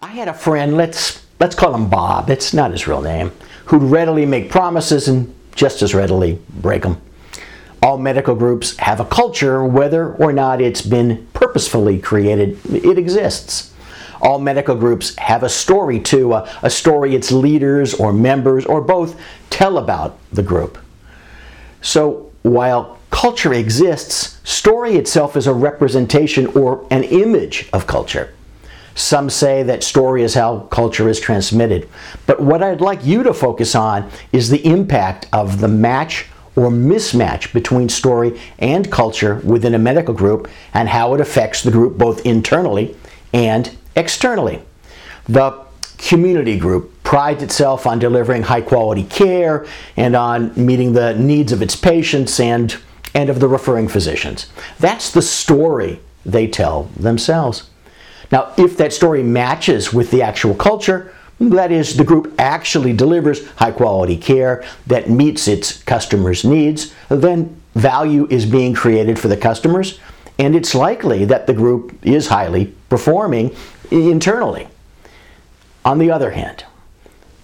I 0.00 0.08
had 0.12 0.28
a 0.28 0.34
friend, 0.34 0.76
let's 0.76 1.26
let's 1.40 1.56
call 1.56 1.74
him 1.74 1.90
Bob. 1.90 2.30
It's 2.30 2.54
not 2.54 2.70
his 2.70 2.86
real 2.86 3.02
name, 3.02 3.32
who'd 3.66 3.82
readily 3.82 4.26
make 4.26 4.48
promises 4.48 5.08
and 5.08 5.34
just 5.56 5.82
as 5.82 5.92
readily 5.92 6.40
break 6.48 6.82
them. 6.82 7.00
All 7.82 7.98
medical 7.98 8.36
groups 8.36 8.76
have 8.78 9.00
a 9.00 9.04
culture, 9.04 9.64
whether 9.64 10.14
or 10.14 10.32
not 10.32 10.60
it's 10.60 10.82
been 10.82 11.26
purposefully 11.32 11.98
created, 11.98 12.58
it 12.72 12.96
exists. 12.96 13.74
All 14.20 14.38
medical 14.38 14.76
groups 14.76 15.16
have 15.16 15.42
a 15.42 15.48
story 15.48 15.98
too, 15.98 16.32
a, 16.32 16.48
a 16.62 16.70
story 16.70 17.16
its 17.16 17.32
leaders 17.32 17.94
or 17.94 18.12
members 18.12 18.66
or 18.66 18.80
both 18.80 19.20
tell 19.50 19.78
about 19.78 20.18
the 20.32 20.42
group. 20.44 20.78
So 21.82 22.30
while 22.42 22.98
culture 23.10 23.52
exists, 23.52 24.40
story 24.48 24.94
itself 24.94 25.36
is 25.36 25.48
a 25.48 25.54
representation 25.54 26.46
or 26.48 26.86
an 26.90 27.02
image 27.02 27.68
of 27.72 27.88
culture. 27.88 28.32
Some 28.98 29.30
say 29.30 29.62
that 29.62 29.84
story 29.84 30.24
is 30.24 30.34
how 30.34 30.66
culture 30.70 31.08
is 31.08 31.20
transmitted. 31.20 31.88
But 32.26 32.40
what 32.40 32.64
I'd 32.64 32.80
like 32.80 33.06
you 33.06 33.22
to 33.22 33.32
focus 33.32 33.76
on 33.76 34.10
is 34.32 34.50
the 34.50 34.66
impact 34.66 35.28
of 35.32 35.60
the 35.60 35.68
match 35.68 36.26
or 36.56 36.68
mismatch 36.68 37.52
between 37.52 37.88
story 37.88 38.40
and 38.58 38.90
culture 38.90 39.36
within 39.44 39.76
a 39.76 39.78
medical 39.78 40.12
group 40.12 40.50
and 40.74 40.88
how 40.88 41.14
it 41.14 41.20
affects 41.20 41.62
the 41.62 41.70
group 41.70 41.96
both 41.96 42.26
internally 42.26 42.96
and 43.32 43.76
externally. 43.94 44.62
The 45.28 45.64
community 45.98 46.58
group 46.58 47.04
prides 47.04 47.44
itself 47.44 47.86
on 47.86 48.00
delivering 48.00 48.42
high 48.42 48.62
quality 48.62 49.04
care 49.04 49.64
and 49.96 50.16
on 50.16 50.52
meeting 50.56 50.94
the 50.94 51.14
needs 51.14 51.52
of 51.52 51.62
its 51.62 51.76
patients 51.76 52.40
and, 52.40 52.76
and 53.14 53.30
of 53.30 53.38
the 53.38 53.46
referring 53.46 53.86
physicians. 53.86 54.50
That's 54.80 55.12
the 55.12 55.22
story 55.22 56.00
they 56.26 56.48
tell 56.48 56.90
themselves. 56.96 57.70
Now, 58.30 58.52
if 58.56 58.76
that 58.76 58.92
story 58.92 59.22
matches 59.22 59.92
with 59.92 60.10
the 60.10 60.22
actual 60.22 60.54
culture, 60.54 61.14
that 61.40 61.70
is, 61.70 61.96
the 61.96 62.04
group 62.04 62.34
actually 62.38 62.92
delivers 62.92 63.48
high 63.52 63.70
quality 63.70 64.16
care 64.16 64.64
that 64.86 65.08
meets 65.08 65.46
its 65.46 65.82
customers' 65.84 66.44
needs, 66.44 66.92
then 67.08 67.60
value 67.74 68.26
is 68.28 68.44
being 68.44 68.74
created 68.74 69.18
for 69.18 69.28
the 69.28 69.36
customers, 69.36 70.00
and 70.38 70.56
it's 70.56 70.74
likely 70.74 71.24
that 71.24 71.46
the 71.46 71.52
group 71.52 71.96
is 72.04 72.26
highly 72.26 72.74
performing 72.88 73.54
internally. 73.90 74.68
On 75.84 75.98
the 75.98 76.10
other 76.10 76.32
hand, 76.32 76.64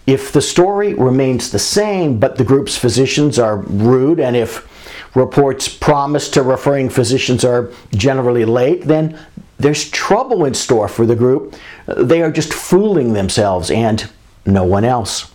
if 0.07 0.33
the 0.33 0.43
story 0.43 0.95
remains 0.95 1.51
the 1.51 1.59
same, 1.59 2.19
but 2.19 2.37
the 2.37 2.45
group's 2.45 2.77
physicians 2.77 3.39
are 3.39 3.59
rude, 3.59 4.21
and 4.21 4.37
if 4.37 4.69
reports 5.15 5.69
promised 5.69 6.35
to 6.35 6.43
referring 6.43 6.91
physicians 6.91 7.45
are 7.45 7.71
generally 7.93 8.45
late, 8.45 8.83
then 8.83 9.19
there's 9.59 9.89
trouble 9.91 10.45
in 10.45 10.55
store 10.55 10.89
for 10.89 11.07
the 11.07 11.17
group. 11.17 11.55
They 11.87 12.23
are 12.23 12.31
just 12.31 12.53
fooling 12.53 13.13
themselves 13.13 13.71
and 13.71 14.11
no 14.45 14.65
one 14.65 14.85
else. 14.85 15.33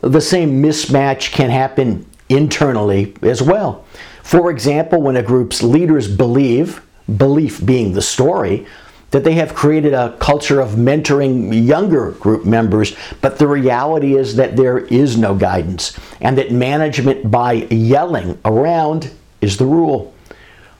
The 0.00 0.20
same 0.20 0.62
mismatch 0.62 1.32
can 1.32 1.50
happen 1.50 2.06
internally 2.28 3.14
as 3.22 3.40
well. 3.40 3.84
For 4.22 4.50
example, 4.50 5.00
when 5.00 5.16
a 5.16 5.22
group's 5.22 5.62
leaders 5.62 6.08
believe, 6.08 6.82
belief 7.16 7.64
being 7.64 7.92
the 7.92 8.02
story, 8.02 8.66
that 9.12 9.24
they 9.24 9.34
have 9.34 9.54
created 9.54 9.94
a 9.94 10.16
culture 10.18 10.60
of 10.60 10.70
mentoring 10.70 11.66
younger 11.66 12.12
group 12.12 12.44
members, 12.44 12.96
but 13.20 13.38
the 13.38 13.46
reality 13.46 14.16
is 14.16 14.36
that 14.36 14.56
there 14.56 14.78
is 14.78 15.16
no 15.16 15.34
guidance 15.34 15.98
and 16.20 16.36
that 16.36 16.50
management 16.50 17.30
by 17.30 17.52
yelling 17.52 18.38
around 18.44 19.12
is 19.40 19.58
the 19.58 19.66
rule. 19.66 20.12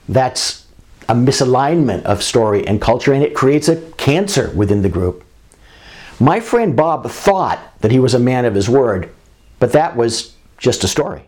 That's 0.09 0.65
a 1.07 1.13
misalignment 1.13 2.03
of 2.03 2.23
story 2.23 2.65
and 2.67 2.81
culture, 2.81 3.13
and 3.13 3.23
it 3.23 3.35
creates 3.35 3.67
a 3.67 3.79
cancer 3.91 4.51
within 4.55 4.81
the 4.81 4.89
group. 4.89 5.23
My 6.19 6.39
friend 6.39 6.75
Bob 6.75 7.09
thought 7.09 7.59
that 7.81 7.91
he 7.91 7.99
was 7.99 8.13
a 8.13 8.19
man 8.19 8.45
of 8.45 8.55
his 8.55 8.69
word, 8.69 9.09
but 9.59 9.73
that 9.73 9.95
was 9.95 10.33
just 10.57 10.83
a 10.83 10.87
story. 10.87 11.23